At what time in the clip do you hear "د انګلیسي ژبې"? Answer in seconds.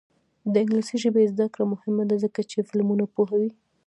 0.51-1.31